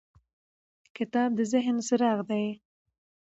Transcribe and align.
کتاب 0.97 1.29
د 1.35 1.39
ذهن 1.51 1.75
څراغ 1.87 2.19
دی. 2.29 2.45